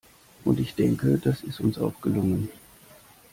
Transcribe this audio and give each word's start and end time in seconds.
Und 0.45 0.59
ich 0.59 0.73
denke, 0.73 1.19
das 1.23 1.43
ist 1.43 1.59
uns 1.59 1.77
auch 1.77 2.01
gelungen. 2.01 2.49